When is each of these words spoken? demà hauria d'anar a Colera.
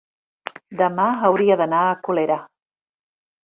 demà 0.79 1.05
hauria 1.29 1.59
d'anar 1.61 1.85
a 1.85 1.95
Colera. 2.09 2.41